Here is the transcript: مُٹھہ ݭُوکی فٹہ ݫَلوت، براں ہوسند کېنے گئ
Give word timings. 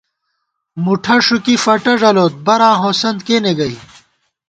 مُٹھہ 0.83 1.15
ݭُوکی 1.25 1.55
فٹہ 1.63 1.93
ݫَلوت، 1.99 2.33
براں 2.45 2.75
ہوسند 2.81 3.19
کېنے 3.27 3.53
گئ 3.59 3.73